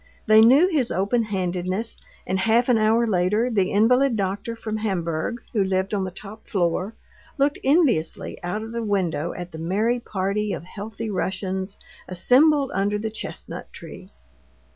[0.25, 5.43] They knew his open handedness; and half an hour later the invalid doctor from Hamburg,
[5.53, 6.95] who lived on the top floor,
[7.37, 11.77] looked enviously out of the window at the merry party of healthy Russians
[12.07, 14.09] assembled under the chestnut tree.